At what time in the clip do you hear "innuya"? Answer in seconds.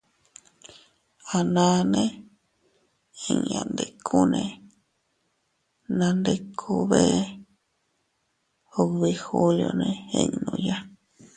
10.21-10.77